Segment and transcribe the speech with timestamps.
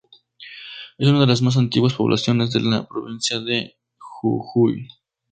[0.97, 4.87] Es una de las más antiguas poblaciones de la provincia de Jujuy.